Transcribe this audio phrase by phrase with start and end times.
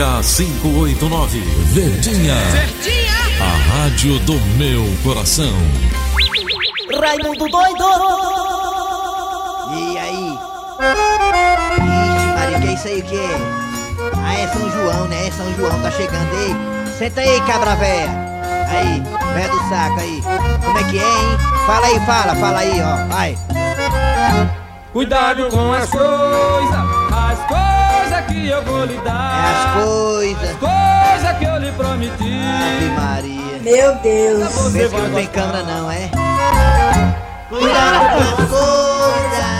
[0.00, 1.40] ZYH 589,
[1.74, 2.34] Verdinha.
[2.34, 3.12] Verdinha.
[3.38, 5.52] A rádio do meu coração.
[6.98, 7.84] Raimundo doido.
[9.76, 10.38] E aí?
[12.16, 13.38] Ixi, Maria, que é isso aí, o que é?
[14.16, 15.30] Ah, é São João, né?
[15.32, 16.56] São João tá chegando aí.
[16.96, 18.08] Senta aí, cabra véia.
[18.70, 19.02] Aí,
[19.34, 20.22] véia do saco aí.
[20.64, 21.38] Como é que é, hein?
[21.66, 23.06] Fala aí, fala, fala aí, ó.
[23.06, 23.38] Vai.
[24.94, 26.08] Cuidado com as coisas,
[27.12, 27.79] as coisas
[28.30, 29.74] que eu vou lhe É dar.
[29.76, 30.56] as coisas.
[30.56, 32.40] Coisas que eu lhe prometi.
[32.42, 33.58] Ave Maria.
[33.62, 34.52] Meu Deus.
[34.52, 36.10] Você Pensa que não tem câmera não, é?
[37.48, 39.50] Cuidado com as coisas.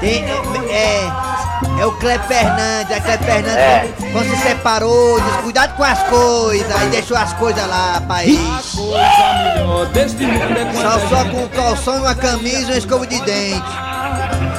[0.00, 5.36] Tem, é, é, é o Cleber Fernandes, a Cleber Fernandes quando, quando se separou, diz
[5.36, 8.38] cuidado com as coisas, aí deixou as coisas lá, país.
[8.74, 13.85] Coisa melhor é Só, só com um calção, uma camisa e uma escova de dente.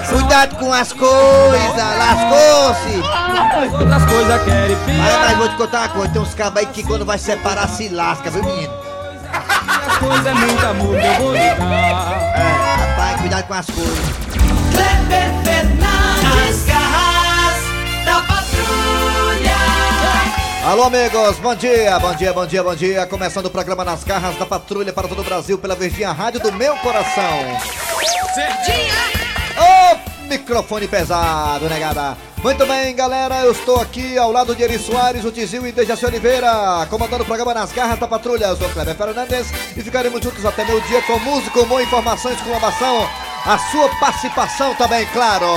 [0.10, 3.02] Cuidado com as coisas, lascou-se.
[3.74, 5.36] outras coisas querem Mas, mas piar.
[5.38, 8.30] vou te contar uma coisa, tem uns cabos aí que quando vai separar se lasca,
[8.30, 8.74] viu menino?
[9.88, 12.34] As coisas é muito amor que eu vou lhe dar.
[12.36, 14.00] É, rapaz, cuidado com as coisas.
[14.72, 16.66] Kleber Fernandes.
[16.66, 19.58] Garras da patrulha.
[20.72, 23.06] Alô, amigos, bom dia, bom dia, bom dia, bom dia.
[23.08, 26.52] Começando o programa Nas Garras da Patrulha para todo o Brasil pela Verdinha Rádio do
[26.54, 27.40] Meu Coração.
[28.36, 29.17] Verdinha.
[30.38, 32.16] Microfone pesado, negada.
[32.44, 36.06] Muito bem, galera, eu estou aqui ao lado de Eri Soares, o Tizil e Dejaci
[36.06, 38.46] Oliveira, comandando o programa Nas Garras da Patrulha.
[38.46, 43.10] Eu sou Kleber Fernandes e ficaremos juntos até meu dia com música, humor, informação, exclamação,
[43.46, 45.48] a sua participação também, claro.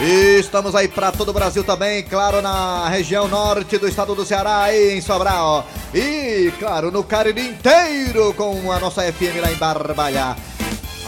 [0.00, 4.24] E estamos aí para todo o Brasil também, claro, na região norte do estado do
[4.24, 5.66] Ceará, aí em Sobral.
[5.92, 10.36] E, claro, no Cariri inteiro com a nossa FM lá em Barbalha.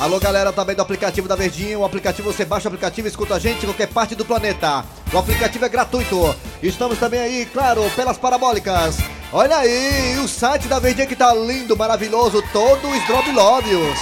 [0.02, 1.78] Alô, galera também do aplicativo da Verdinha.
[1.78, 4.84] O aplicativo, você baixa o aplicativo e escuta a gente em qualquer parte do planeta.
[5.12, 6.34] O aplicativo é gratuito.
[6.60, 8.96] Estamos também aí, claro, pelas parabólicas.
[9.32, 13.96] Olha aí, o site da Verdinha que tá lindo, maravilhoso, todo esdrobilóbios.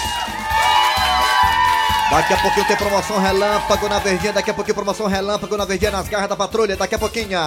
[2.11, 5.93] Daqui a pouquinho tem promoção relâmpago na Verdinha, daqui a pouquinho promoção relâmpago na Verdinha
[5.93, 7.39] nas garras da patrulha, daqui a pouquinho.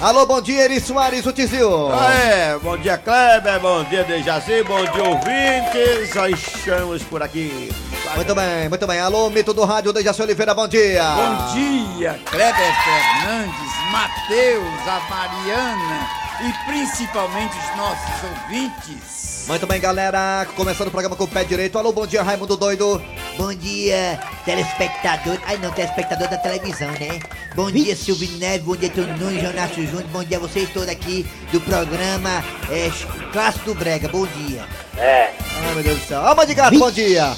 [0.00, 1.92] Alô, bom dia, Eri Soares, o Tizil.
[1.92, 7.72] É, bom dia Kleber, bom dia Dejaci, bom dia ouvintes, nós estamos por aqui.
[8.14, 9.00] Muito bem, muito bem.
[9.00, 11.02] Alô, mito do rádio, Dejaci Oliveira, bom dia.
[11.02, 19.44] Bom dia, Kleber Fernandes, Matheus, a Mariana e principalmente os nossos ouvintes.
[19.48, 20.46] Muito bem, galera.
[20.56, 21.78] Começando o programa com o pé direito.
[21.78, 23.00] Alô, bom dia, Raimundo Doido.
[23.36, 25.38] Bom dia, telespectador.
[25.46, 27.20] Ai não, telespectador da televisão, né?
[27.54, 28.66] Bom dia, Silvio Neves.
[28.66, 30.08] Bom dia, Tony Nunes, Jonácio Júnior.
[30.08, 32.90] Bom dia a vocês todos aqui do programa é,
[33.32, 34.08] Clássico do Brega.
[34.08, 34.64] Bom dia.
[34.98, 36.26] Ai, meu Deus do céu.
[36.26, 37.36] Alma de gato, bom dia.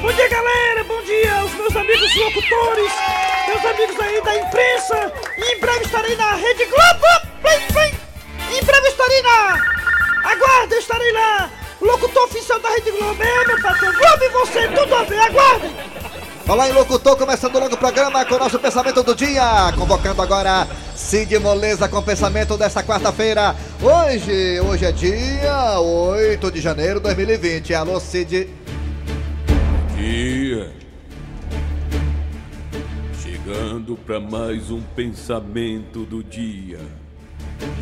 [0.00, 0.84] Bom dia, galera!
[0.84, 2.92] Bom dia aos meus amigos locutores,
[3.46, 5.12] meus amigos aí da imprensa.
[5.36, 7.06] E em breve estarei na Rede Globo.
[7.42, 7.99] Plim, plim.
[8.50, 9.54] Em breve estarei na.
[10.24, 11.50] Aguardem, estarei lá.
[11.80, 13.22] O locutor oficial da Rede Globo.
[13.22, 13.92] É, meu patrão.
[13.92, 15.20] Globo e você, tudo a ver.
[15.20, 15.70] Aguardem.
[16.48, 19.72] Olá, em locutor, começando logo o programa com o nosso pensamento do dia.
[19.78, 20.66] Convocando agora
[20.96, 23.54] Cid Moleza com o pensamento desta quarta-feira.
[23.80, 27.72] Hoje, hoje é dia 8 de janeiro de 2020.
[27.72, 28.48] Alô, Cid.
[29.96, 30.72] dia.
[33.22, 36.80] Chegando para mais um pensamento do dia.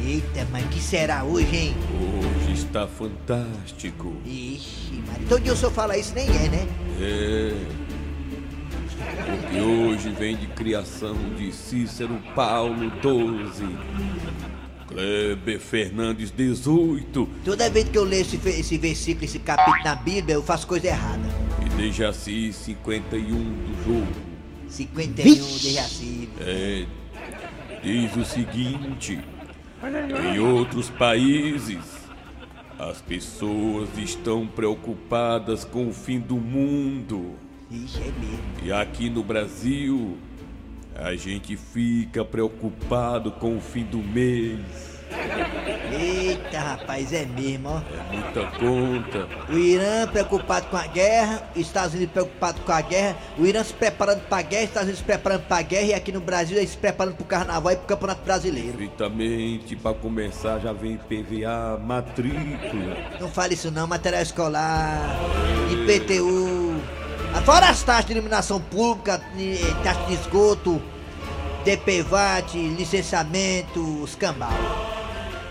[0.05, 1.75] Eita, mas que será hoje, hein?
[2.00, 4.15] Hoje está fantástico.
[4.25, 5.27] Ixi, Maria.
[5.28, 6.66] Todo dia o senhor fala isso, nem é, né?
[7.00, 7.55] É.
[9.43, 13.64] Porque hoje vem de criação de Cícero Paulo 12.
[14.88, 20.35] Kleber Fernandes 18 Toda vez que eu leio esse, esse versículo, esse capítulo na Bíblia,
[20.37, 21.20] eu faço coisa errada.
[21.64, 24.06] e Dejaci 51 do jogo.
[24.69, 26.29] 51 de Jaci.
[26.41, 26.87] É,
[27.82, 29.19] diz o seguinte:
[30.34, 31.78] em outros países,
[32.78, 37.34] as pessoas estão preocupadas com o fim do mundo.
[37.70, 38.38] É mesmo.
[38.62, 40.16] E aqui no Brasil,
[40.94, 44.88] a gente fica preocupado com o fim do mês.
[45.90, 47.78] Eita, rapaz, é mesmo, ó.
[47.78, 49.28] É muita conta.
[49.49, 53.64] O Irã preocupado com a guerra, os Estados Unidos preocupado com a guerra, o Irã
[53.64, 56.56] se preparando pra guerra, os Estados Unidos se preparando pra guerra e aqui no Brasil
[56.56, 58.78] eles se preparando pro carnaval e pro campeonato brasileiro.
[58.78, 62.96] Perfeitamente, para começar, já vem PVA, matrícula.
[63.20, 65.00] Não fale isso não, material escolar,
[65.72, 66.75] IPTU,
[67.44, 70.82] fora as taxas de iluminação pública, eh, taxa de esgoto,
[71.64, 74.98] DPVAT, licenciamento, escambau.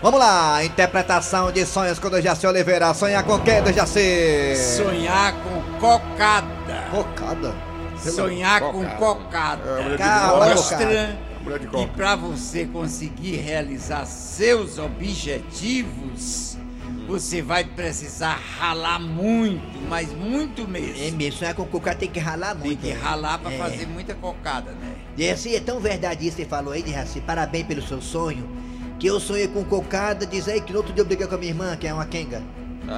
[0.00, 2.94] Vamos lá, interpretação de sonhos com Dejaci Oliveira.
[2.94, 4.54] Sonhar com quem, Dejaci?
[4.76, 6.84] Sonhar com cocada.
[6.90, 7.54] Cocada?
[7.98, 9.96] Sonhar com cocada.
[9.98, 16.56] Calma, de E para você conseguir realizar seus objetivos,
[17.08, 21.16] você vai precisar ralar muito, mas muito É mesmo.
[21.16, 22.80] mesmo, sonhar com cocada tem que ralar Tem muito.
[22.82, 23.00] que né?
[23.02, 23.58] ralar para É.
[23.58, 24.92] fazer muita cocada, né?
[25.16, 27.20] E assim, é tão verdade isso que você falou aí, de Raci.
[27.20, 28.48] Parabéns pelo seu sonho.
[28.98, 31.38] Que eu sonhei com cocada, diz aí que no outro dia eu briguei com a
[31.38, 32.42] minha irmã, que é uma quenga.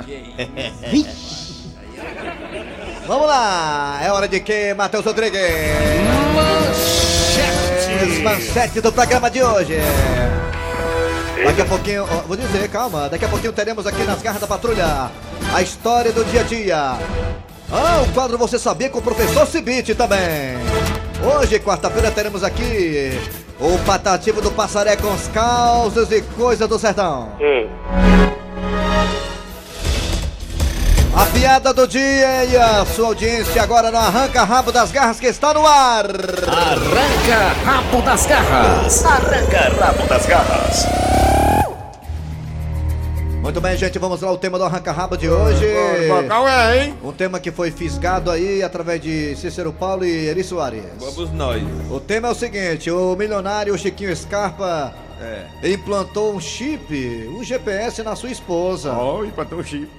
[0.04, 1.06] Que
[3.06, 5.40] Vamos lá, é hora de quem, Matheus Rodrigues?
[6.34, 8.22] Manchete!
[8.22, 9.78] Manchete do programa de hoje.
[11.44, 14.46] Daqui a pouquinho, ó, vou dizer, calma, daqui a pouquinho teremos aqui nas garras da
[14.46, 15.10] patrulha
[15.52, 16.98] a história do dia a dia.
[17.72, 20.56] Ah, o quadro Você Sabia com o professor Cibite também.
[21.22, 23.12] Hoje, quarta-feira, teremos aqui
[23.60, 27.32] o Patativo do Passaré com os causos e coisas do sertão.
[31.14, 35.26] A piada do dia e a sua audiência agora no Arranca Rabo das Garras que
[35.26, 36.06] está no ar.
[36.06, 39.04] Arranca rabo das garras.
[39.04, 40.86] Arranca rabo das garras.
[43.50, 45.66] Muito bem, gente, vamos lá o tema do Arranca Rabo de hoje.
[46.28, 46.94] Qual é, hein?
[47.02, 50.84] Um tema que foi fisgado aí através de Cícero Paulo e Eri Soares.
[51.00, 51.60] Vamos nós.
[51.90, 55.68] O tema é o seguinte: o milionário Chiquinho Scarpa É.
[55.68, 59.90] implantou um chip, um GPS na sua esposa, Ó, pra ter um chip.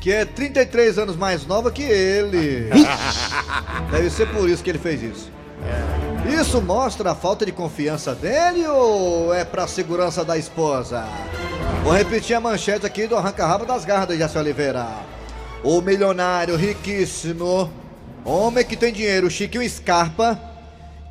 [0.00, 2.70] que é 33 anos mais nova que ele.
[3.90, 5.32] Deve ser por isso que ele fez isso.
[6.40, 11.04] Isso mostra a falta de confiança dele ou é pra segurança da esposa?
[11.82, 14.86] Vou repetir a manchete aqui do Arranca-Rabo das Garras do Jaci Oliveira.
[15.64, 17.68] O milionário riquíssimo,
[18.24, 20.40] homem que tem dinheiro, Chiquinho Scarpa,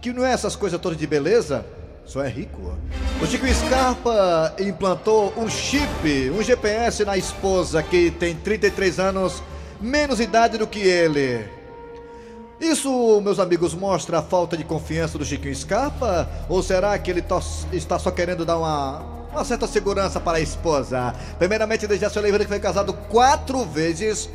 [0.01, 1.65] que não é essas coisas todas de beleza,
[2.05, 2.73] só é rico.
[3.21, 9.43] O Chiquinho Scarpa implantou um chip, um GPS na esposa que tem 33 anos,
[9.81, 11.45] menos idade do que ele.
[12.61, 16.29] Isso, meus amigos, mostra a falta de confiança do Chiquinho Scarpa?
[16.47, 17.23] Ou será que ele
[17.73, 21.13] está só querendo dar uma, uma certa segurança para a esposa?
[21.39, 24.29] Primeiramente, Dejaci Oliveira, que foi casado quatro vezes.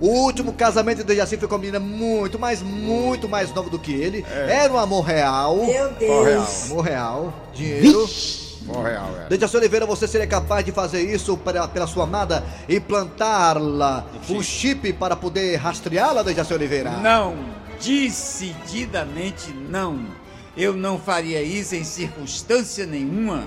[0.00, 3.78] O último casamento de Dejaci foi com uma menina muito, mas muito mais nova do
[3.78, 4.24] que ele.
[4.30, 5.56] Era um amor real.
[5.56, 6.46] Meu Ó, real.
[6.66, 7.34] Amor real.
[7.52, 8.08] Dinheiro.
[8.68, 9.28] Ó, real, é.
[9.28, 12.44] Dejaci Oliveira, você seria capaz de fazer isso para, pela sua amada?
[12.68, 16.90] Implantá-la um chip para poder rastreá-la, Dejaci Oliveira?
[16.90, 17.34] Não,
[17.82, 20.06] decididamente não.
[20.56, 23.46] Eu não faria isso em circunstância nenhuma.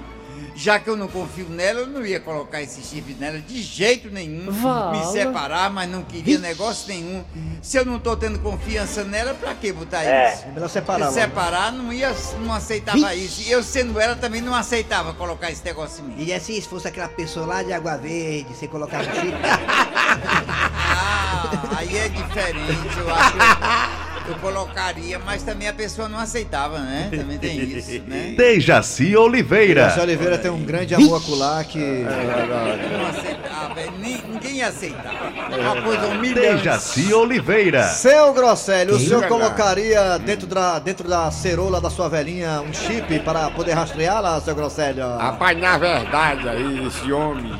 [0.55, 4.09] Já que eu não confio nela, eu não ia colocar esse chip nela de jeito
[4.09, 4.51] nenhum.
[4.91, 7.23] Me separar, mas não queria negócio nenhum.
[7.61, 10.45] Se eu não tô tendo confiança nela, pra que botar isso?
[10.45, 11.07] É melhor separar.
[11.09, 13.41] Se separar, não ia, não aceitava isso.
[13.41, 16.15] E eu sendo ela também não aceitava colocar esse negócio em mim.
[16.25, 19.31] E assim, se fosse aquela pessoa lá de Água Verde, você colocava o chip.
[20.93, 24.00] Ah, aí é diferente, eu acho.
[24.27, 27.09] Eu colocaria, mas também a pessoa não aceitava, né?
[27.15, 28.33] Também tem isso, né?
[28.37, 29.83] Dejaci Oliveira.
[29.85, 31.79] Dejaci Oliveira tem um grande amor acolá que.
[31.79, 35.13] Não aceitava, é, ni- ninguém ia aceitar.
[35.59, 36.57] Uma coisa humilhante.
[36.63, 37.83] Dejaci Oliveira.
[37.89, 43.19] Seu Grosselio, o senhor colocaria dentro da, dentro da cerola da sua velhinha um chip
[43.19, 45.17] para poder rastreá-la, seu Grosselio?
[45.17, 47.51] Rapaz, na verdade aí, esse homem,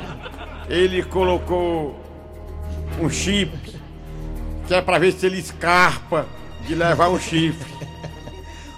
[0.68, 2.00] ele colocou
[3.00, 3.52] um chip
[4.66, 6.24] que é pra ver se ele escarpa
[6.66, 7.72] de levar um chifre.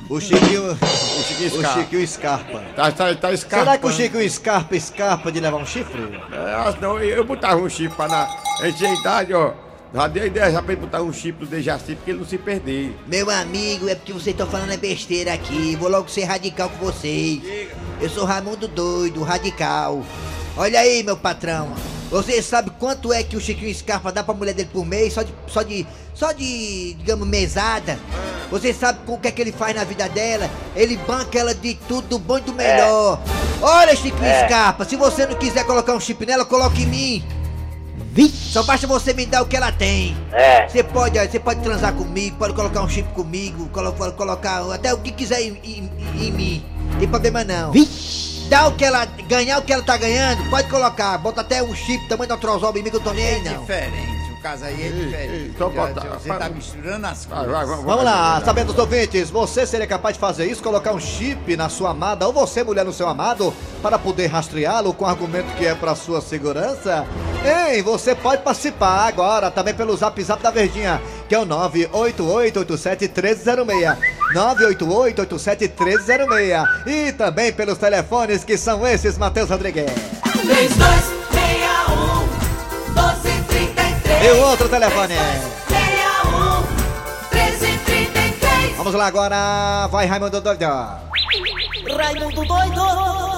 [0.08, 0.72] O Chiquinho.
[0.72, 1.80] O Chiquinho O Scarpa.
[1.80, 2.62] Chiquinho Scarpa.
[2.76, 3.64] Tá, tá, tá escarpando.
[3.64, 6.02] Será que o Chiquinho Scarpa escarpa de levar um chifre?
[6.32, 8.28] É, não, eu botava um chip pra na.
[8.60, 9.52] A gente tinha idade, ó.
[9.94, 12.26] Já dei a ideia já pra ele botar um chip no Dejaci porque ele não
[12.26, 12.94] se perder.
[13.06, 15.76] Meu amigo, é porque vocês estão falando é besteira aqui.
[15.76, 17.40] Vou logo ser radical com vocês.
[18.00, 20.04] Eu sou Raimundo Doido, radical.
[20.56, 21.72] Olha aí, meu patrão.
[22.14, 25.12] Você sabe quanto é que o Chiquinho Scarpa dá pra mulher dele por mês?
[25.14, 25.34] Só de.
[25.48, 25.84] Só de.
[26.14, 27.98] Só de, digamos, mesada.
[28.52, 30.48] Você sabe o que é que ele faz na vida dela?
[30.76, 33.20] Ele banca ela de tudo, do bom e do melhor.
[33.60, 34.14] Olha, Chiquinho
[34.46, 37.24] Scarpa, se você não quiser colocar um chip nela, coloque em mim.
[38.52, 40.16] Só basta você me dar o que ela tem.
[40.68, 44.98] Você pode, você pode transar comigo, pode colocar um chip comigo, colo- colocar até o
[44.98, 45.90] que quiser em, em-
[46.26, 46.64] em mim.
[46.92, 47.72] Não tem problema não.
[48.48, 49.06] Dá o que ela.
[49.26, 51.16] Ganhar o que ela tá ganhando, pode colocar.
[51.18, 53.42] Bota até um chip tamanho da trozoba em mim que eu tô nem É aí,
[53.42, 53.60] não.
[53.62, 55.32] diferente, o caso aí é diferente.
[55.32, 57.54] ei, só Já- botar- Você tá misturando as Vai, coisas.
[57.56, 58.44] vai, vai, Vamos lá, vai.
[58.44, 62.26] sabendo dos ouvintes, você seria capaz de fazer isso, colocar um chip na sua amada,
[62.26, 65.94] ou você, mulher, no seu amado, para poder rastreá-lo com o argumento que é para
[65.94, 67.06] sua segurança?
[67.72, 73.96] Ei, você pode participar agora, também pelo zap zap da Verdinha, que é o 988871306.
[74.32, 76.64] 988871306.
[76.86, 79.90] E também pelos telefones que são esses, Matheus Rodrigues.
[80.32, 82.24] 3261
[82.94, 85.14] 1233 E o outro telefone.
[85.68, 86.62] 61
[87.32, 90.64] 1333 Vamos lá agora, vai Raimundo Doido.
[91.92, 92.80] Raimundo doido.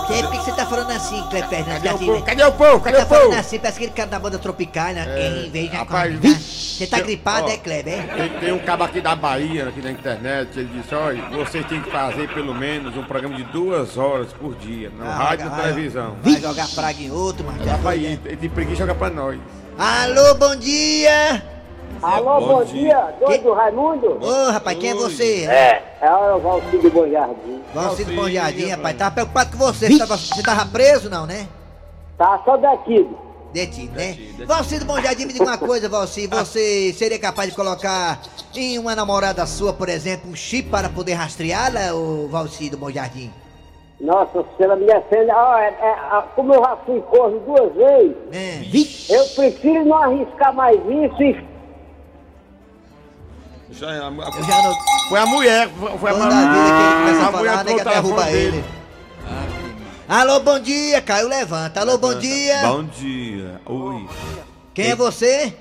[0.06, 1.82] Que, por que você tá falando assim, Cleber Fernandes?
[1.82, 2.18] Cadê o Assim, povo?
[2.20, 2.26] né?
[2.26, 2.80] Cadê o povo?
[2.80, 3.20] Cadê tá o povo?
[3.22, 5.04] falando assim, parece aquele cara da banda tropical, né?
[5.08, 5.76] É, Em vez de...
[5.76, 8.06] rapaz, Vixe, Você tá eu- gripado, ó, é, Kleber?
[8.14, 11.82] Tem, tem um cabo aqui da Bahia, aqui na internet, ele disse, olha, vocês têm
[11.82, 15.48] que fazer pelo menos um programa de duas horas por dia, na Ah, rádio e
[15.50, 16.16] na televisão.
[16.22, 17.44] Vai jogar praga em outro,
[17.82, 19.40] pra aí, ele tem preguiça joga pra nós.
[19.76, 21.55] Alô, bom dia!
[22.02, 22.82] Alô, Bom bom, dia.
[22.82, 24.18] dia, doido Raimundo?
[24.20, 25.46] Ô, rapaz, quem é você?
[25.46, 27.62] É, é o Valcídio Bom Jardim.
[27.74, 28.96] Valcido Bom Jardim, rapaz.
[28.96, 29.90] Tava preocupado com você.
[29.90, 31.48] Você tava, você tava preso, não, né?
[32.18, 33.16] Tá só detido.
[33.52, 34.16] Detido, né?
[34.46, 36.36] Valcido Bom Jardim, me diga uma coisa, Valcido.
[36.36, 38.20] Você seria capaz de colocar
[38.54, 43.30] em uma namorada sua, por exemplo, um chip para poder rastreá-la, ô Valcido Bom Jardim?
[43.98, 45.30] Nossa Senhora, me defende.
[45.30, 49.14] Ó, é, é, como eu já fui corno duas vezes, É.
[49.14, 51.55] Eu prefiro não arriscar mais isso e
[53.78, 54.74] Já é a- a- Eu já não...
[55.08, 57.64] Foi a mulher, foi foi a Toda vida que ele começa a a mulher falar,
[57.64, 58.50] né, derruba ele.
[58.52, 58.64] dele.
[60.08, 61.80] Alô, bom dia, Caio Levanta.
[61.80, 62.58] Alô, bom dia.
[62.62, 63.60] Bom dia.
[63.66, 64.08] Oi.
[64.72, 65.54] Quem é você?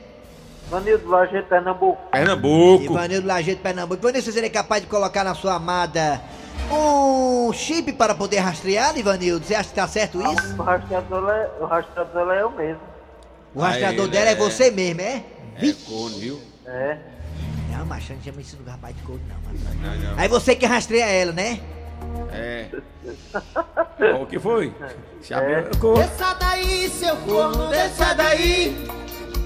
[0.70, 2.02] Vanildo Lajeito, Pernambuco.
[2.12, 2.84] Pernambuco.
[2.84, 4.02] Ivanildo Lajeito, Pernambuco.
[4.02, 6.22] Ivanildo, você seria capaz de colocar na sua amada
[6.72, 9.46] um chip para poder rastrear, Ivanildo?
[9.46, 10.56] Você acha que tá certo isso?
[10.60, 12.82] O rastreador é, o rastreador é eu mesmo.
[13.54, 15.24] O rastreador ele dela é é- você mesmo, é?
[15.62, 16.42] É corno, viu?
[16.66, 16.98] É.
[17.78, 20.20] Não, macho, não chama isso de rapaz de couro, não, não.
[20.20, 21.60] Aí você que rastreia ela, né?
[22.32, 22.68] É.
[24.14, 24.74] Ó, o que foi?
[25.22, 25.98] Se abriu a cor.
[25.98, 28.88] Desça daí, seu corno, desça daí.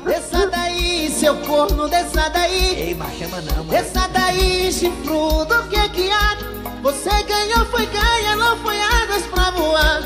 [0.05, 2.79] Desça daí, seu corno, desça daí.
[2.79, 3.69] Ei, macho, chama não, mano.
[3.69, 6.38] Desça daí, chifrudo, o que é que há?
[6.81, 10.01] Você ganhou, foi ganha, não foi águas pra voar.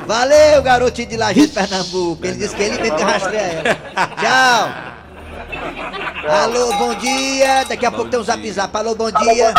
[0.06, 2.24] Valeu, garotinho de Lajeito, Pernambuco.
[2.24, 3.74] Ele disse que ele mesmo que rastreia ela.
[4.16, 4.89] Tchau.
[6.28, 7.64] Alô, bom dia.
[7.64, 8.76] Daqui a pouco tem um zap zap.
[8.76, 9.54] Alô, bom dia.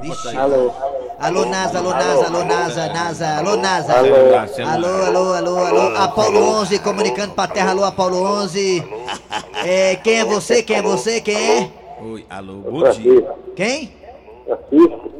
[0.00, 0.36] Vixe.
[0.36, 0.72] Alô.
[1.18, 3.94] Alô, NASA, alô, NASA, alô, NASA, NASA, alô, NASA.
[3.94, 5.96] Alô, alô, alô, alô.
[5.96, 7.70] Apolo 11 comunicando pra terra.
[7.70, 8.84] Alô, Apolo 11.
[9.64, 10.62] É, quem é você?
[10.62, 11.20] Quem é você?
[11.20, 11.70] Quem é?
[12.02, 13.26] Oi, alô, bom dia.
[13.56, 13.96] Quem?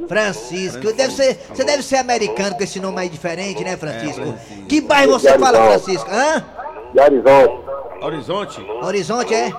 [0.07, 0.93] Francisco.
[0.93, 4.23] Deve ser, você deve ser americano com esse nome aí diferente, né, Francisco?
[4.23, 4.67] Francisco.
[4.69, 6.09] Que bairro você fala, Francisco?
[6.11, 6.45] Hã?
[6.93, 7.67] De Horizonte.
[8.03, 8.61] Horizonte?
[8.83, 9.53] Horizonte, é?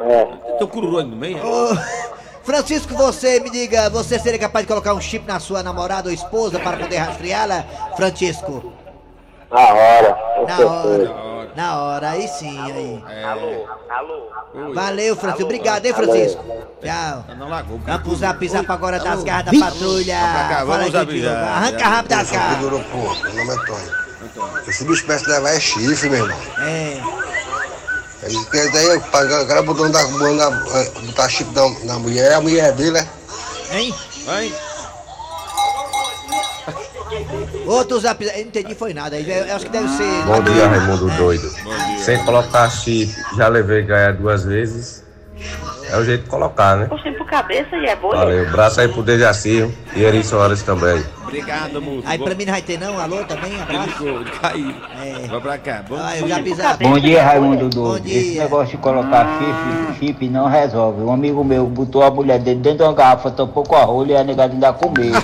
[0.00, 0.24] É.
[0.58, 1.38] Tem um cururu aí no meio?
[1.38, 1.76] Ô,
[2.42, 6.14] Francisco, você me diga, você seria capaz de colocar um chip na sua namorada ou
[6.14, 7.64] esposa para poder rastreá-la,
[7.96, 8.72] Francisco?
[9.50, 10.18] Na hora.
[10.46, 11.24] Na hora.
[11.56, 13.04] Na hora, aí sim, aí.
[13.08, 13.34] É.
[14.54, 14.74] Oi.
[14.74, 15.44] Valeu, Francisco.
[15.44, 16.44] Obrigado, hein, Francisco.
[16.82, 17.24] Tchau.
[17.36, 17.78] Na lagoa.
[17.84, 19.24] Vamos pro zap zap agora das Alô.
[19.24, 20.18] garras da patrulha.
[20.18, 21.24] Vamos cá, Fala vamos.
[21.26, 22.60] Arranca rápido das garras.
[22.60, 24.04] Meu nome é Antônio.
[24.66, 26.38] Esse bicho parece levar é chifre, meu irmão.
[26.58, 27.00] É.
[28.24, 32.72] Aí, quer dizer, o cara botando da, botando, botar chifre na, na mulher, a mulher
[32.72, 33.08] dele, né?
[33.70, 33.94] Hein?
[34.24, 34.52] Vai.
[37.66, 38.24] Outro zap.
[38.24, 39.18] Eu não entendi, foi nada.
[39.18, 40.24] Eu eu acho que deve ser.
[40.26, 41.16] Bom dia, Raimundo É.
[41.16, 41.50] doido.
[42.04, 45.02] Sem colocar chip, já levei ganhar duas vezes.
[45.90, 46.86] É o jeito de colocar, né?
[46.86, 48.16] Puxem pro cabeça e é boa.
[48.16, 48.50] Valeu.
[48.50, 51.04] Braço aí pro Dejaci e Eri Soares também.
[51.22, 52.02] Obrigado, moço.
[52.06, 53.88] Aí pra mim não vai ter não, alô também, abraço.
[53.88, 54.76] Ficou de cair.
[55.04, 55.26] É.
[55.26, 55.84] Vai pra cá.
[55.88, 56.24] Bom dia.
[56.24, 56.84] o zap zap.
[56.84, 58.06] Bom dia, Raimundo Bom Doido.
[58.06, 58.42] Esse dia.
[58.42, 61.02] negócio de colocar chip, chip não resolve.
[61.02, 64.12] Um amigo meu botou a mulher dele dentro de uma garrafa, tampou com a rolha
[64.12, 65.12] e a negada ainda comeu.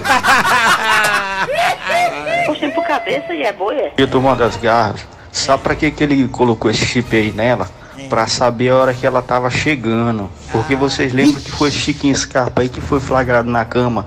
[2.46, 3.72] Puxem pro cabeça e é boa.
[3.96, 7.68] E turma das garras, sabe pra que, que ele colocou esse chip aí nela?
[8.10, 10.28] Pra saber a hora que ela tava chegando.
[10.50, 14.04] Porque vocês lembram que foi Chiquinho Scarpa aí que foi flagrado na cama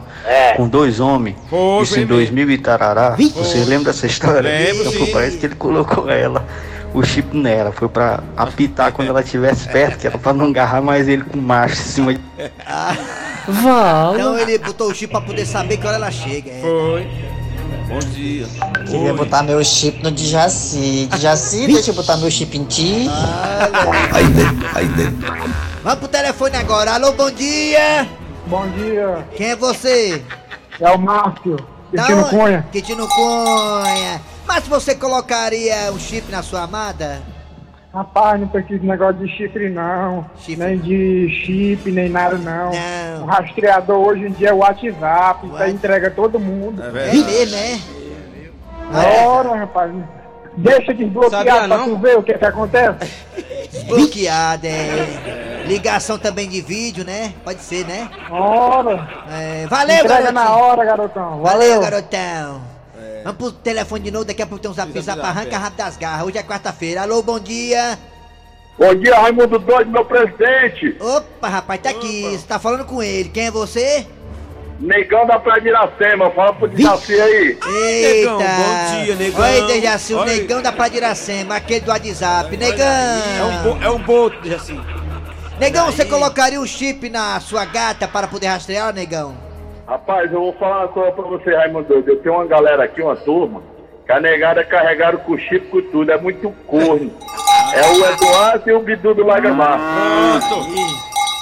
[0.57, 1.38] com dois homens?
[1.50, 3.12] Foi, Isso em 2000 e tarará.
[3.12, 4.41] Vocês lembram dessa história?
[4.41, 6.45] Lembro, então, parece que ele colocou ela,
[6.93, 7.72] o chip nela.
[7.72, 11.38] Foi pra apitar quando ela estivesse perto, que era pra não agarrar mais ele com
[11.39, 12.19] macho em cima de.
[14.13, 16.51] Então ele botou o chip pra poder saber que hora ela chega.
[16.51, 16.60] É.
[16.62, 17.07] Foi.
[17.88, 18.48] Bom dia.
[18.86, 19.18] Queria Oi.
[19.18, 21.08] botar meu chip no Djaci.
[21.18, 23.08] Djaci, deixa eu botar meu chip em ti.
[24.13, 25.34] Aí dentro, aí dentro.
[25.84, 26.94] Vamos pro telefone agora.
[26.94, 28.08] Alô, bom dia.
[28.48, 30.22] Bom dia, Quem é você?
[30.80, 31.56] é o Márcio,
[31.94, 32.30] onde?
[32.30, 32.68] Cunha.
[32.72, 34.22] Quintino Cunha.
[34.46, 37.22] Mas você colocaria um chip na sua amada?
[37.93, 40.25] Rapaz, não precisa de negócio de chifre não,
[40.57, 42.71] nem de chip, nem nada não.
[42.71, 43.23] Não.
[43.23, 46.81] O rastreador hoje em dia é o WhatsApp, isso aí entrega todo mundo.
[46.81, 47.55] É É verdade.
[48.95, 49.25] é?
[49.27, 49.91] Ora, rapaz,
[50.57, 51.85] deixa Sabia desbloqueado pra não?
[51.89, 53.12] tu ver o que que acontece.
[53.73, 55.63] Desbloqueado, é.
[55.67, 57.33] Ligação também de vídeo, né?
[57.43, 58.09] Pode ser, né?
[58.29, 60.33] Ora, É, valeu, entrega garotinho.
[60.33, 61.41] na hora, garotão.
[61.41, 61.81] Valeu, Valeu.
[61.81, 62.62] garotão.
[63.24, 65.98] Vamos pro telefone de novo, daqui a pouco tem um zap zap, arranca rápido das
[65.98, 66.27] garras.
[66.27, 67.01] Hoje é quarta-feira.
[67.01, 67.98] Alô, bom dia.
[68.77, 70.98] Bom dia, Raimundo Doido, meu presidente.
[71.00, 72.24] Opa, rapaz, tá aqui.
[72.24, 73.30] Você tá falando com ele.
[73.30, 74.06] Quem é você?
[74.80, 77.58] Negão da Praia de Iracema, fala pro Dejaci aí.
[77.65, 78.32] Eita!
[78.32, 79.42] Negão, bom dia, negão.
[79.42, 80.25] Oi, Dejaci, o Oi.
[80.25, 82.58] negão da Praia de Iracema, aquele do WhatsApp.
[82.58, 82.86] Negão!
[82.86, 84.77] É um, bo- é um boto, Dejaci.
[85.60, 89.38] Negão, você colocaria um chip na sua gata para poder rastrear, negão?
[89.88, 91.94] Rapaz, eu vou falar uma coisa pra você, Raimundo.
[91.94, 93.62] Eu tenho uma galera aqui, uma turma,
[94.06, 97.12] que a negada carregaram com chip com tudo, é muito corno.
[97.74, 99.80] É o Eduardo e o Bidu do Lagamar.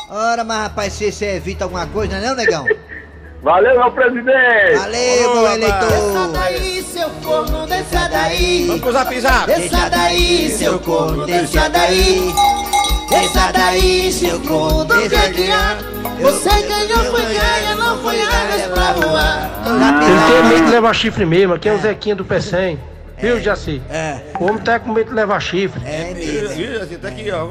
[0.10, 2.66] Ora, mas rapaz, se você evita alguma coisa, não é não, negão?
[3.42, 4.76] Valeu, meu presidente!
[4.76, 5.88] Valeu, meu eleitor!
[5.90, 8.68] Desça daí, seu corno, desça daí.
[8.68, 9.48] Vamos pro zap zap.
[9.48, 12.32] Desça daí, seu corno, desça daí.
[13.12, 15.50] Desça daí, seu corno, desça daí.
[16.22, 19.52] Você ganhou, foi ganha, não foi águas pra voar.
[20.04, 22.78] Ele tem medo de levar chifre mesmo, aqui é o Zequinha do P100.
[23.20, 23.80] Viu, Jaci?
[23.92, 24.20] É.
[24.40, 25.80] O homem tá com medo de levar chifre.
[25.86, 27.50] É Dejaci, tá aqui, ó.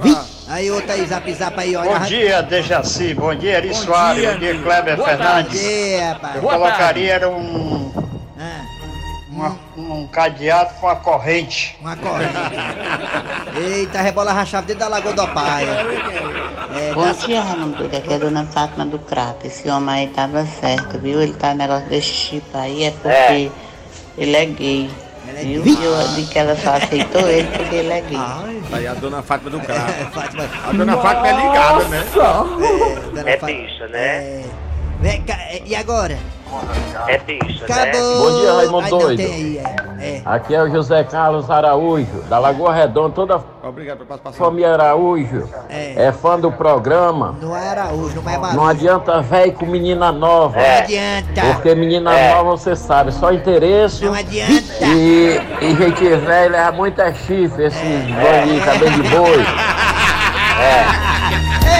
[0.48, 1.90] Aí outra aí, zap zap aí, olha.
[1.90, 3.14] Bom dia, Dejaci.
[3.14, 4.20] Bom dia, Eri Bom Soares.
[4.20, 4.58] dia, Bom dia.
[4.58, 5.60] Kleber Fernandes.
[5.60, 6.34] tarde, rapaz.
[6.34, 7.92] Eu Boa colocaria era um,
[8.36, 8.62] Ah,
[9.30, 9.56] uma-
[9.94, 11.76] um cadeado com a corrente.
[11.80, 12.32] uma corrente.
[13.56, 15.86] Eita, rebola a chave dentro da Lagoa do Paia.
[16.76, 17.84] É, Bom tá- dia, Raimundo.
[17.86, 19.46] Aqui é a dona Fátima do Crato.
[19.46, 21.20] Esse homem aí tava certo, viu?
[21.20, 23.50] Ele tá negócio desse chip aí é porque
[24.16, 24.90] ele é gay.
[25.42, 25.64] Viu?
[25.64, 28.18] E eu digo que ela só aceitou ele porque ele é gay.
[28.72, 29.92] Aí a dona Fátima do Cravo.
[30.68, 32.04] A dona Fátima é ligada, né?
[33.26, 34.44] É bicha, né?
[35.00, 36.18] Vem cá, é, e agora?
[37.08, 38.30] É bicho, Acabou.
[38.30, 39.20] Bom dia, Raimundo Ai, não, Doido.
[39.20, 40.04] aí, é.
[40.16, 40.22] é.
[40.26, 44.46] Aqui é o José Carlos Araújo, da Lagoa Redonda, toda Obrigado pela participação.
[44.46, 45.94] família Araújo É.
[46.06, 47.36] é fã do programa.
[47.40, 48.66] Não é Araújo, não é Não Marujo.
[48.66, 50.58] adianta velho com menina nova.
[50.60, 51.40] Não adianta.
[51.54, 52.34] Porque menina É.
[52.34, 54.04] nova você sabe, só interesse.
[54.04, 54.52] Não adianta.
[54.84, 58.42] E, e gente velha leva muita chifre, esses É.
[58.44, 59.44] de cabelo de boi.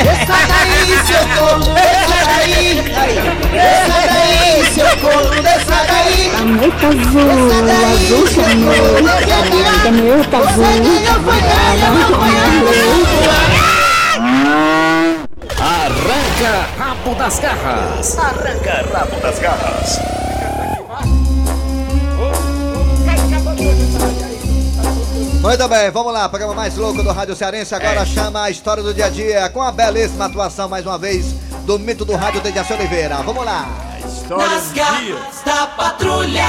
[0.00, 1.66] Desça daí, seu corno,
[2.40, 2.80] daí.
[3.52, 6.30] Desça daí, seu corno, desça daí.
[6.30, 7.30] Caneta azul,
[7.92, 8.90] azul chamou.
[9.82, 10.74] Caneta azul.
[15.60, 18.18] Arranca rabo das garras.
[18.18, 20.00] Arranca rabo das garras.
[25.40, 27.74] Muito bem, vamos lá, programa mais louco do Rádio Cearense.
[27.74, 31.34] Agora chama a história do dia a dia com a belíssima atuação, mais uma vez,
[31.64, 33.16] do mito do rádio Dejaci Oliveira.
[33.22, 33.68] Vamos lá.
[34.28, 36.44] Nas garras da patrulha.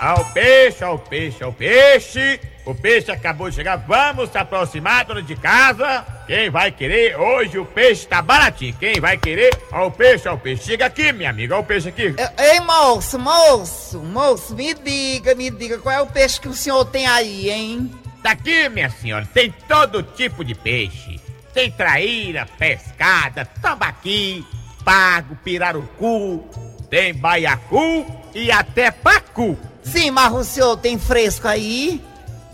[0.00, 2.40] Ao peixe, ao peixe, ao peixe.
[2.64, 3.76] O peixe acabou de chegar.
[3.76, 6.04] Vamos se aproximar, dona de casa.
[6.26, 7.18] Quem vai querer?
[7.18, 8.74] Hoje o peixe tá baratinho.
[8.78, 9.50] Quem vai querer?
[9.70, 10.64] Ao peixe, ao peixe.
[10.64, 11.54] Chega aqui, minha amiga.
[11.54, 12.14] Ao peixe aqui.
[12.38, 16.84] Ei, moço, moço, moço, me diga, me diga, qual é o peixe que o senhor
[16.86, 17.90] tem aí, hein?
[18.22, 21.19] Daqui, minha senhora, tem todo tipo de peixe.
[21.52, 24.46] Tem traíra, pescada, tambaqui,
[24.84, 26.44] pago, pirarucu,
[26.88, 29.58] tem baiacu e até pacu.
[29.82, 32.02] Sim, mas o senhor tem fresco aí?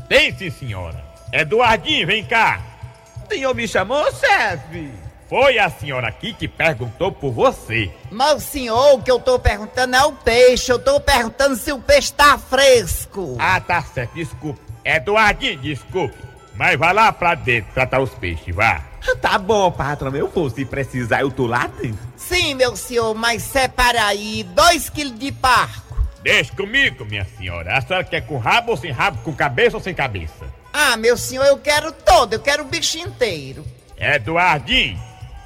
[0.09, 1.05] Tem sim, senhora.
[1.33, 2.61] Eduardinho, vem cá.
[3.25, 4.91] O senhor me chamou, chefe?
[5.29, 7.91] Foi a senhora aqui que perguntou por você.
[8.11, 11.73] Mas o senhor, o que eu tô perguntando é o peixe, eu tô perguntando se
[11.73, 13.37] o peixe tá fresco.
[13.39, 14.61] Ah, tá certo, desculpe.
[14.85, 16.15] Eduardinho, desculpe.
[16.57, 18.83] Mas vai lá pra dentro tratar os peixes, vá.
[19.21, 20.51] Tá bom, patrão, eu vou.
[20.51, 21.99] Se precisar, eu tô lá dentro.
[22.17, 25.97] Sim, meu senhor, mas separa aí dois quilos de parco.
[26.23, 27.77] Deixa comigo, minha senhora.
[27.77, 30.45] A senhora quer com rabo ou sem rabo, com cabeça ou sem cabeça?
[30.73, 33.65] Ah, meu senhor, eu quero todo, eu quero o bicho inteiro.
[33.97, 35.01] Eduardinho,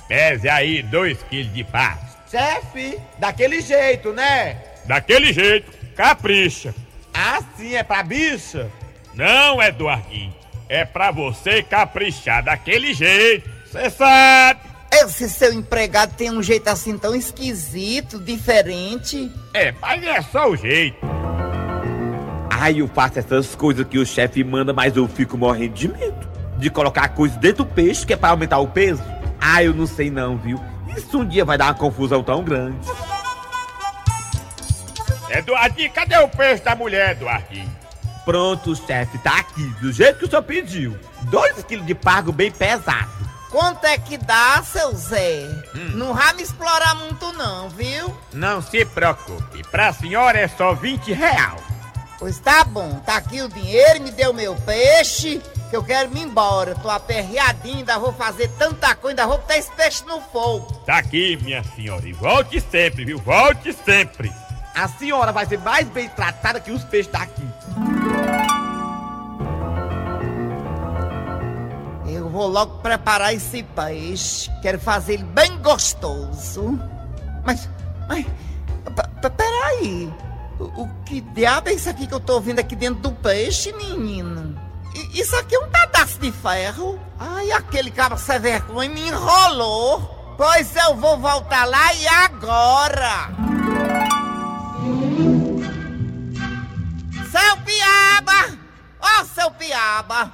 [0.09, 2.11] pese aí dois quilos de pato.
[2.31, 4.57] Chefe, daquele jeito, né?
[4.87, 6.75] Daquele jeito, capricha.
[7.13, 8.71] Ah, sim, é pra bicha?
[9.13, 10.40] Não, Eduardinho.
[10.71, 13.51] É pra você caprichar daquele jeito.
[13.67, 14.61] Você sabe.
[14.93, 19.33] Esse seu empregado tem um jeito assim tão esquisito, diferente.
[19.53, 20.97] É, mas é só o jeito.
[22.49, 26.31] Ai, eu faço essas coisas que o chefe manda, mas eu fico morrendo de medo.
[26.57, 29.03] De colocar coisa dentro do peixe que é pra aumentar o peso.
[29.41, 30.61] Ah, eu não sei não, viu?
[30.97, 32.79] Isso um dia vai dar uma confusão tão grande.
[35.31, 37.80] Eduardinho, cadê o peixe da mulher, Eduardinho?
[38.25, 40.99] Pronto, chefe, tá aqui, do jeito que o senhor pediu.
[41.23, 43.11] Dois quilos de pago bem pesado.
[43.51, 45.49] Quanto é que dá, seu Zé?
[45.95, 48.17] Não vai me explorar muito não, viu?
[48.33, 51.57] Não se preocupe, pra senhora é só 20 real.
[52.21, 56.21] Pois tá bom, tá aqui o dinheiro, me deu meu peixe, que eu quero me
[56.21, 56.75] embora.
[56.75, 60.71] Tô aperreadinho, ainda vou fazer tanta coisa, ainda vou botar esse peixe no fogo.
[60.85, 63.19] Tá aqui, minha senhora, e volte sempre, viu?
[63.19, 64.31] Volte sempre.
[64.75, 67.43] A senhora vai ser mais bem tratada que os peixes daqui.
[72.41, 74.51] Vou logo preparar esse peixe.
[74.63, 76.79] Quero fazer ele bem gostoso.
[77.45, 77.69] Mas,
[79.21, 80.11] p- peraí.
[80.59, 83.73] O, o que diabo é isso aqui que eu tô vendo aqui dentro do peixe,
[83.75, 84.59] menino?
[84.95, 86.99] I- Isso aqui é um pedaço de ferro?
[87.19, 90.35] Ai, aquele cara sem vergonha me enrolou.
[90.39, 93.29] Pois eu vou voltar lá e agora.
[97.31, 98.59] Seu Piaba!
[98.99, 100.33] Ó, seu Piaba!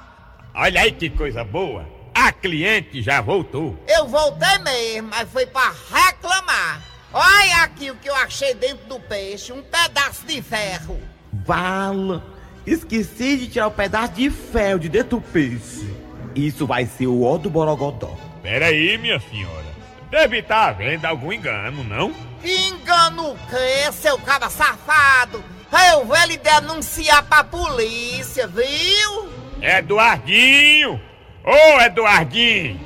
[0.55, 1.96] Olha aí que coisa boa.
[2.19, 3.77] A cliente já voltou.
[3.87, 6.81] Eu voltei mesmo, mas foi pra reclamar.
[7.13, 10.99] Olha aqui o que eu achei dentro do peixe, um pedaço de ferro.
[11.45, 12.25] Vala,
[12.65, 15.93] esqueci de tirar o pedaço de ferro de dentro do peixe.
[16.35, 18.17] Isso vai ser o ó do Borogodó.
[18.41, 19.67] Peraí, minha senhora.
[20.09, 22.11] Deve estar havendo algum engano, não?
[22.43, 25.43] Engano o quê, seu cara safado?
[25.91, 29.29] Eu vou lhe denunciar pra polícia, viu?
[29.61, 30.99] Eduardinho!
[31.47, 32.77] Ô, Eduardinho!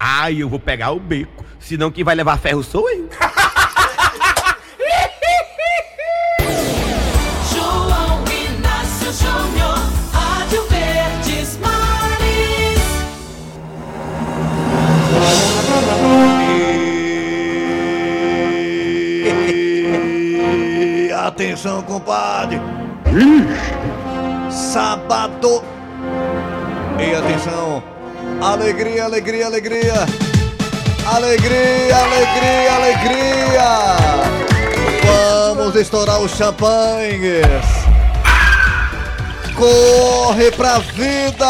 [0.00, 1.44] Ai, eu vou pegar o beco.
[1.60, 3.08] Senão quem vai levar ferro sou eu.
[7.48, 9.78] João Inácio Júnior,
[10.12, 12.82] Rádio Verdes Mares.
[21.06, 22.60] E atenção, compadre.
[24.50, 25.62] Sábado.
[26.98, 27.97] E atenção.
[28.40, 30.06] Alegria, alegria, alegria.
[31.12, 33.96] Alegria, alegria, alegria.
[35.04, 37.44] Vamos estourar os champanhes.
[39.56, 41.46] Corre pra vida.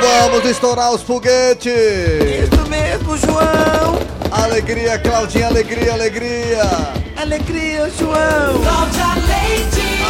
[0.00, 1.72] Vamos estourar os foguetes.
[1.72, 3.98] Isso mesmo, João.
[4.30, 6.62] Alegria, Claudinha, alegria, alegria.
[7.16, 8.60] Alegria, João.
[8.62, 10.04] Cláudia Leite.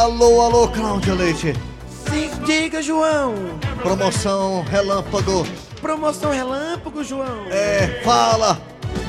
[0.00, 1.75] Alô, alô, Cláudia Leite.
[2.16, 3.34] Sim, diga, João.
[3.82, 5.46] Promoção Relâmpago.
[5.82, 7.44] Promoção Relâmpago, João.
[7.50, 8.58] É, fala.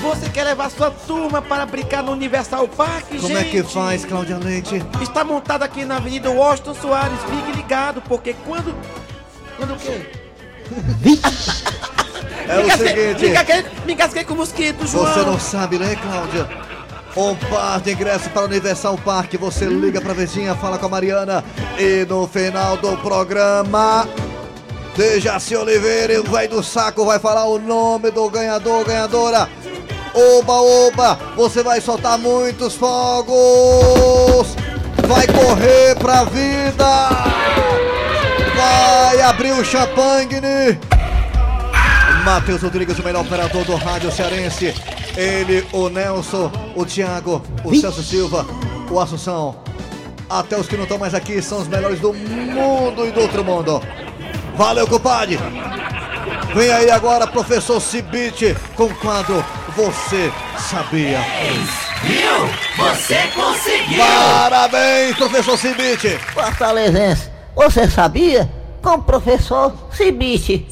[0.01, 3.21] Você quer levar sua turma para brincar no Universal Park, gente?
[3.21, 4.83] Como é que faz, Cláudia Leite?
[5.01, 7.19] Está montado aqui na Avenida Washington Soares.
[7.29, 8.75] Fique ligado, porque quando...
[9.55, 10.11] Quando o quê?
[12.49, 13.21] É o seguinte.
[13.21, 15.05] Me engasguei, me engasguei com mosquito, João.
[15.05, 16.45] Você não sabe, né, Cláudia?
[17.17, 19.33] Um par de ingressos para o Universal Park.
[19.39, 21.43] Você liga pra vizinha, fala com a Mariana.
[21.79, 24.07] E no final do programa,
[24.95, 29.49] Dejaci Oliveira o velho do saco vai falar o nome do ganhador, ganhadora.
[30.13, 33.35] Oba, oba, você vai soltar muitos fogos.
[35.07, 37.09] Vai correr pra vida.
[38.55, 40.77] Vai abrir o champanhe.
[42.23, 44.96] Matheus Rodrigues, o melhor operador do rádio cearense.
[45.17, 48.45] Ele, o Nelson, o Thiago, o Celso Silva,
[48.87, 49.55] o Assunção.
[50.29, 53.43] Até os que não estão mais aqui são os melhores do mundo e do outro
[53.43, 53.81] mundo.
[54.55, 55.39] Valeu, compadre!
[56.53, 59.43] Vem aí agora, professor Cibite, com o quadro
[59.75, 61.19] Você Sabia?
[62.03, 62.85] Viu?
[62.85, 63.97] Você conseguiu.
[63.97, 66.09] Parabéns, professor Cibite!
[66.33, 68.47] Fortalezense, você sabia?
[68.87, 70.65] Com o professor Cibite.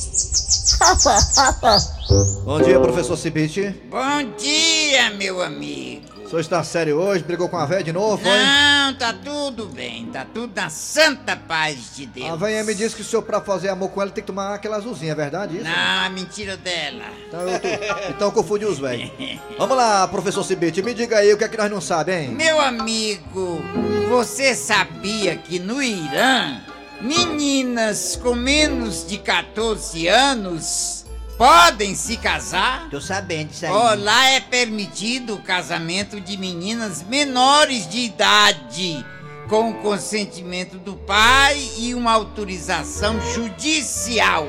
[2.46, 3.76] Bom dia, professor Cibite.
[3.90, 6.06] Bom dia, meu amigo.
[6.24, 7.26] O senhor está sério hoje?
[7.26, 8.32] Brigou com a véia de novo, foi?
[8.32, 12.30] Não, tá tudo bem, tá tudo na santa paz de Deus.
[12.30, 14.54] A véia me disse que o senhor, pra fazer amor com ela, tem que tomar
[14.54, 15.66] aquela azulzinha, é verdade isso?
[15.66, 17.04] Não, é mentira dela.
[17.28, 17.68] Então eu, tô,
[18.12, 19.12] então confundi os velhos.
[19.60, 22.36] Vamos lá, professor Cibite, me diga aí o que é que nós não sabemos, hein?
[22.38, 23.62] Meu amigo,
[24.08, 26.62] você sabia que no Irã,
[27.02, 31.06] meninas com menos de 14 anos
[31.38, 32.90] podem se casar?
[32.90, 33.72] Tô sabendo disso aí.
[33.72, 39.06] Ó, lá é permitido o casamento de meninas menores de idade,
[39.48, 44.48] com o consentimento do pai e uma autorização judicial.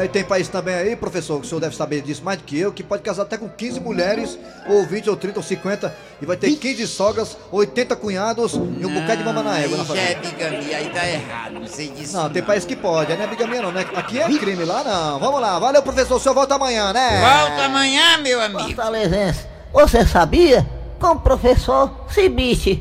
[0.00, 2.44] É, e tem país também aí, professor, que o senhor deve saber disso mais do
[2.44, 5.96] que eu, que pode casar até com 15 mulheres, ou 20, ou 30, ou 50,
[6.20, 9.82] e vai ter 15 sogras, 80 cunhados e um bocado de mama na égua na
[9.82, 12.16] Aí já é bigamia, aí tá errado, não sei disso.
[12.16, 13.86] Não, tem país que pode, não é bigamia não, né?
[13.94, 15.20] Aqui é crime, lá não.
[15.20, 17.20] Vamos lá, valeu, professor, o senhor volta amanhã, né?
[17.20, 18.64] Volta amanhã, meu amigo.
[18.64, 20.81] Fortalezense, você sabia?
[21.02, 22.80] Com o professor Cibite.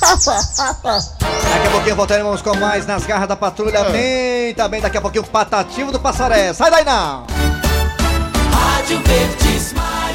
[0.00, 3.84] Daqui a pouquinho voltaremos com mais nas garras da patrulha.
[3.86, 6.52] Tem também daqui a pouquinho o patativo do passaré.
[6.54, 7.26] Sai daí não!
[8.52, 10.14] Rádio Verdes Mares.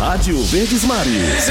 [0.00, 1.48] Rádio Verdes Mares.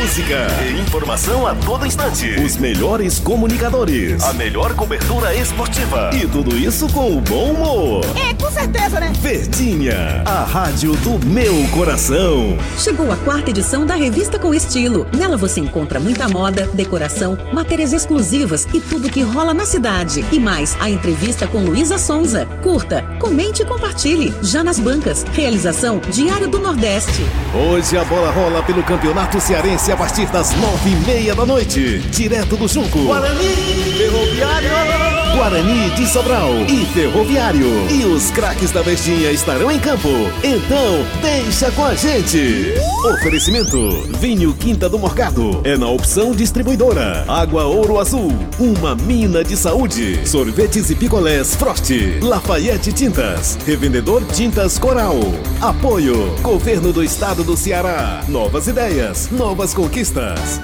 [0.00, 2.30] Música e informação a todo instante.
[2.40, 4.22] Os melhores comunicadores.
[4.24, 6.10] A melhor cobertura esportiva.
[6.14, 8.04] E tudo isso com o bom humor.
[8.16, 8.31] É,
[8.62, 9.12] certeza, né?
[9.18, 12.56] Verdinha, a rádio do meu coração.
[12.78, 15.06] Chegou a quarta edição da Revista com Estilo.
[15.16, 20.24] Nela você encontra muita moda, decoração, matérias exclusivas e tudo que rola na cidade.
[20.30, 22.46] E mais, a entrevista com Luísa Sonza.
[22.62, 24.32] Curta, comente e compartilhe.
[24.42, 25.24] Já nas bancas.
[25.32, 27.26] Realização Diário do Nordeste.
[27.54, 31.98] Hoje a bola rola pelo Campeonato Cearense a partir das nove e meia da noite.
[32.10, 33.00] Direto do Junco.
[33.06, 33.56] Guarani,
[33.96, 35.11] Ferroviário.
[35.34, 37.66] Guarani de Sobral e Ferroviário.
[37.90, 40.08] E os craques da Verdinha estarão em campo.
[40.44, 42.74] Então, deixa com a gente.
[43.04, 43.78] Oferecimento:
[44.20, 45.60] Vinho Quinta do Morgado.
[45.64, 47.24] É na opção distribuidora.
[47.26, 48.30] Água Ouro Azul.
[48.58, 50.26] Uma mina de saúde.
[50.28, 51.90] Sorvetes e picolés Frost.
[52.20, 53.58] Lafayette Tintas.
[53.66, 55.16] Revendedor Tintas Coral.
[55.60, 58.22] Apoio: Governo do Estado do Ceará.
[58.28, 60.60] Novas ideias, novas conquistas.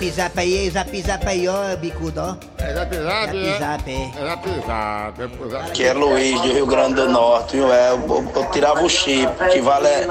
[0.00, 2.34] Zap zap aí, zap zap aí, ó, bicudo, ó.
[2.56, 4.10] É zap zap, Zap zap, é.
[4.16, 7.70] É zap zap, é zap Aqui é Luiz, do Rio Grande do Norte, viu?
[7.70, 10.06] É, eu, tirava o chip, que vale é,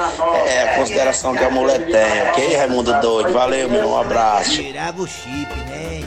[0.45, 3.33] é a consideração que a mulher tem, ok, Raimundo Doido?
[3.33, 4.61] Valeu, meu irmão, um abraço.
[4.61, 6.03] Tirava o chip, né?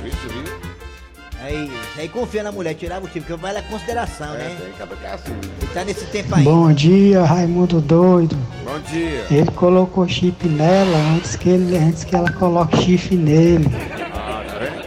[1.44, 4.56] Aí, aí confia na mulher, tirava o chip, porque vale a consideração, né?
[4.60, 6.44] Ele tá nesse tempo aí.
[6.44, 8.38] Bom dia, Raimundo doido.
[8.64, 9.26] Bom dia.
[9.28, 13.68] Ele colocou chip nela antes que, ele, antes que ela coloque chifre nele.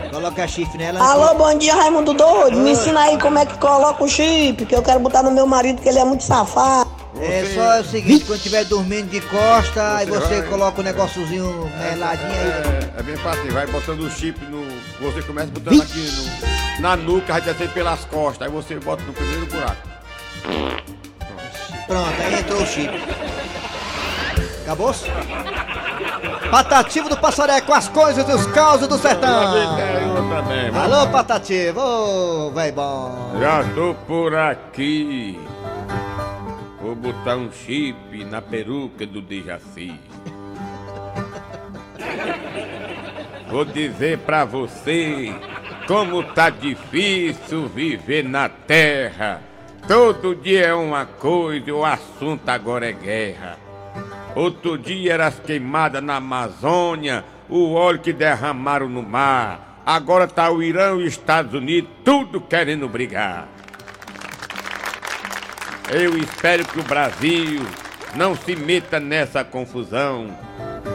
[0.09, 1.01] Coloca chifre nela.
[1.01, 2.57] Alô, bom dia, Raimundo Doido.
[2.57, 5.45] Me ensina aí como é que coloca o chip, que eu quero botar no meu
[5.45, 6.94] marido, que ele é muito safado.
[7.21, 10.83] É só o seguinte, quando estiver dormindo de costa, aí Você você vai- coloca o
[10.83, 12.47] negóciozinho meladinho aí.
[12.97, 14.65] É, é bem fácil, vai botando o chip no.
[15.01, 16.11] Você começa botando aqui
[16.77, 19.87] no, na nuca, vai descer pelas costas, aí você bota no primeiro buraco.
[21.87, 22.91] Pronto, aí entrou o chip.
[24.63, 24.93] Acabou?
[26.51, 29.53] Patativo do Passareco, as coisas dos causos do sertão.
[29.53, 33.35] também, Alô, Patativo, ô, véi bom.
[33.39, 35.39] Já tô por aqui.
[37.05, 39.93] Botar um chip na peruca do Dejaci.
[43.47, 45.31] Vou dizer pra você
[45.85, 49.39] como tá difícil viver na terra.
[49.87, 53.59] Todo dia é uma coisa, o assunto agora é guerra.
[54.35, 59.83] Outro dia era as queimadas na Amazônia, o óleo que derramaram no mar.
[59.85, 63.54] Agora tá o Irã e os Estados Unidos, tudo querendo brigar.
[65.89, 67.61] Eu espero que o Brasil
[68.15, 70.27] não se meta nessa confusão,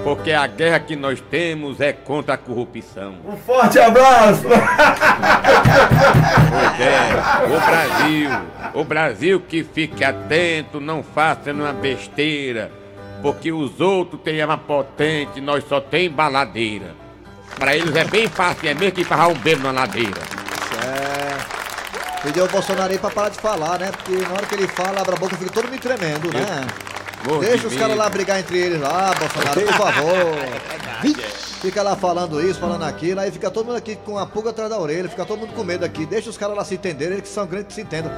[0.03, 3.14] porque a guerra que nós temos é contra a corrupção.
[3.24, 4.42] Um forte abraço.
[6.48, 8.31] Pois é, o Brasil,
[8.74, 12.72] o Brasil que fique atento, não faça nenhuma besteira,
[13.22, 16.96] porque os outros têm arma potente, nós só tem baladeira.
[17.59, 20.20] Pra eles é bem fácil, é mesmo que farrar um beijo na ladeira.
[22.20, 22.22] É.
[22.22, 23.90] Pediu o Bolsonaro aí pra parar de falar, né?
[23.92, 26.66] Porque na hora que ele fala, abre a boca, fica todo me tremendo, né?
[27.40, 30.37] Deixa os caras lá brigar entre eles lá, Bolsonaro, por favor.
[31.61, 34.70] Fica lá falando isso, falando aquilo, aí fica todo mundo aqui com a pulga atrás
[34.70, 36.06] da orelha, fica todo mundo com medo aqui.
[36.06, 38.11] Deixa os caras lá se entenderem, eles que são grandes que se entendam.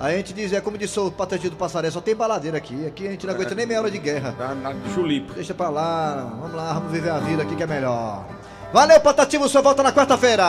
[0.00, 2.84] Aí a gente diz, é como disse o Patati do Passaré, só tem baladeira aqui.
[2.86, 4.34] Aqui a gente não aguenta nem meia hora de guerra.
[4.36, 5.34] Tá na chulipa.
[5.34, 8.24] Deixa pra lá, vamos lá, vamos viver a vida aqui que é melhor.
[8.72, 10.44] Valeu, Patativo, só volta na quarta-feira.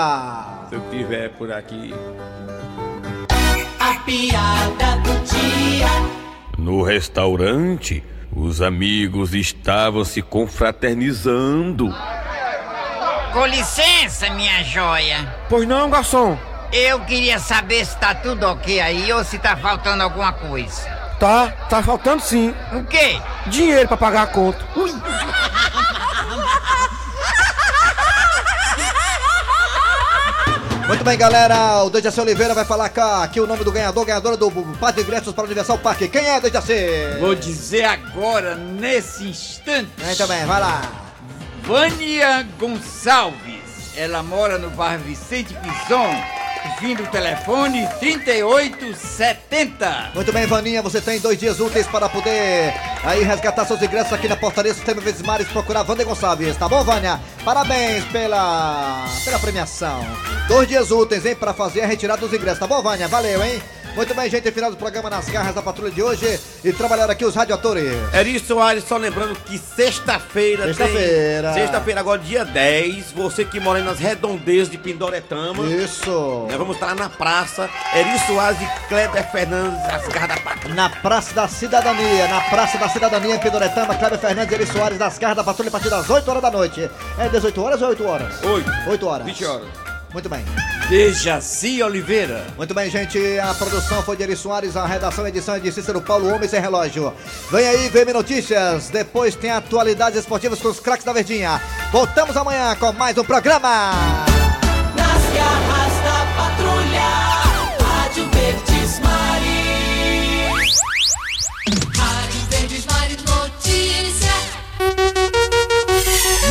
[0.69, 1.93] Se eu tiver por aqui.
[4.05, 5.87] Piada do dia.
[6.57, 8.03] No restaurante,
[8.35, 11.93] os amigos estavam se confraternizando.
[13.31, 15.35] Com licença, minha joia.
[15.47, 16.37] Pois não, garçom?
[16.73, 20.89] Eu queria saber se tá tudo ok aí ou se tá faltando alguma coisa.
[21.19, 22.53] Tá, tá faltando sim.
[22.73, 23.21] O quê?
[23.47, 24.65] Dinheiro pra pagar a conta.
[31.01, 31.83] Muito bem, galera.
[31.83, 35.01] O Dejaci Oliveira vai falar cá aqui o nome do ganhador, ganhadora do par de
[35.01, 36.07] ingressos para o Universal Parque.
[36.07, 36.75] Quem é, Dejaci?
[37.19, 39.89] Vou dizer agora, nesse instante.
[39.97, 40.81] Muito bem, vai lá.
[41.63, 43.97] Vânia Gonçalves.
[43.97, 46.40] Ela mora no bairro Vicente Pison.
[46.80, 50.12] Fim do telefone 3870.
[50.13, 54.28] Muito bem, Vaninha, você tem dois dias úteis para poder aí resgatar seus ingressos aqui
[54.28, 57.19] na portaria Sistema Vezes Mares, procurar Wander Gonçalves, tá bom, Vânia?
[57.43, 60.06] Parabéns pela, pela premiação.
[60.47, 63.08] Dois dias úteis, hein, para fazer a retirada dos ingressos, tá bom, Vânia?
[63.08, 63.62] Valeu, hein?
[63.95, 67.25] Muito bem, gente, final do programa nas garras da patrulha de hoje e trabalharam aqui
[67.25, 67.91] os radioatores.
[68.13, 71.54] Eri Soares, só lembrando que sexta-feira tem- Sexta-feira.
[71.54, 75.65] Sexta-feira, agora dia 10, você que mora aí nas redondezas de Pindoretama.
[75.65, 76.10] Isso.
[76.49, 77.69] Nós vamos estar lá na praça.
[77.93, 80.73] Eri Soares e Kleber Fernandes, as garras da patrulha.
[80.75, 84.97] Na Praça da Cidadania, na Praça da Cidadania em Pindoretama, Cléber Fernandes e Eri Soares
[84.97, 86.89] das garras da patrulha a partir das 8 horas da noite.
[87.19, 88.41] É 18 horas ou 8 horas?
[88.41, 88.71] 8.
[88.89, 89.25] 8 horas.
[89.25, 89.67] 20 horas.
[90.13, 90.45] Muito bem.
[90.91, 92.45] Dejaci Oliveira.
[92.58, 93.17] Muito bem, gente.
[93.39, 96.49] A produção foi de Eri Soares, a redação e edição é de Cícero Paulo Homem
[96.49, 97.13] Sem Relógio.
[97.49, 98.89] Vem aí, VM Notícias.
[98.89, 101.62] Depois tem atualidades esportivas com os craques da Verdinha.
[101.93, 103.93] Voltamos amanhã com mais um programa.
[104.93, 107.08] Nas garras da patrulha,
[107.80, 110.82] Rádio Verdes Maris.
[111.97, 114.34] Rádio Verdes Maris Notícia.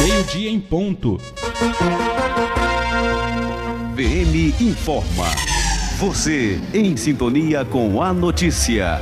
[0.03, 1.21] Meio-dia em ponto.
[4.01, 5.27] VM informa.
[5.99, 8.99] Você em sintonia com a notícia.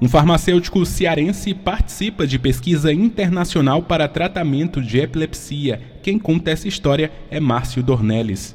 [0.00, 5.82] Um farmacêutico cearense participa de pesquisa internacional para tratamento de epilepsia.
[6.04, 8.54] Quem conta essa história é Márcio Dornelles.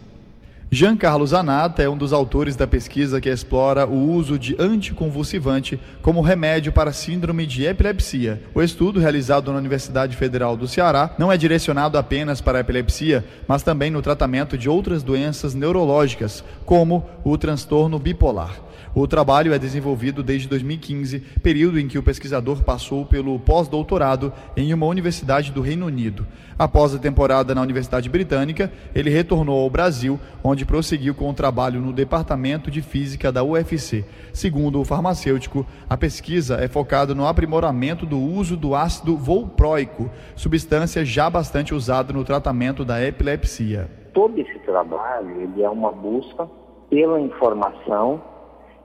[0.73, 5.77] Jean Carlos Anata é um dos autores da pesquisa que explora o uso de anticonvulsivante
[6.01, 8.41] como remédio para síndrome de epilepsia.
[8.55, 13.25] O estudo, realizado na Universidade Federal do Ceará, não é direcionado apenas para a epilepsia,
[13.45, 18.70] mas também no tratamento de outras doenças neurológicas, como o transtorno bipolar.
[18.93, 24.73] O trabalho é desenvolvido desde 2015, período em que o pesquisador passou pelo pós-doutorado em
[24.73, 26.27] uma universidade do Reino Unido.
[26.59, 31.79] Após a temporada na Universidade Britânica, ele retornou ao Brasil, onde prosseguiu com o trabalho
[31.79, 34.03] no Departamento de Física da UFC.
[34.33, 41.05] Segundo o farmacêutico, a pesquisa é focada no aprimoramento do uso do ácido volproico, substância
[41.05, 43.89] já bastante usada no tratamento da epilepsia.
[44.13, 46.45] todo esse trabalho ele é uma busca
[46.89, 48.21] pela informação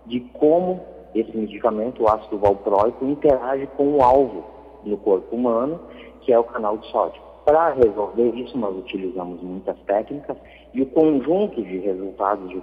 [0.06, 0.80] de como
[1.14, 4.44] esse medicamento, o ácido valproico, interage com o alvo
[4.84, 5.80] no corpo humano,
[6.22, 7.20] que é o canal de sódio.
[7.44, 10.36] Para resolver isso, nós utilizamos muitas técnicas
[10.74, 12.56] e o conjunto de resultados de